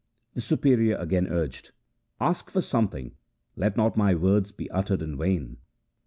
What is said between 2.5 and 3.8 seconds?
something. Let